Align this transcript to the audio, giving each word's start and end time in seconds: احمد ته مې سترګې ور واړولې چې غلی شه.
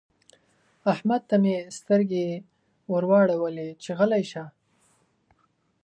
احمد 0.93 1.21
ته 1.29 1.35
مې 1.43 1.55
سترګې 1.77 2.27
ور 2.91 3.03
واړولې 3.09 3.67
چې 3.83 3.89
غلی 3.97 4.23
شه. 4.31 4.43